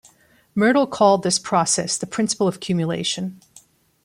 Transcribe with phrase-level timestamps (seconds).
[0.57, 3.39] Myrdal called this process the "principle of cumulation".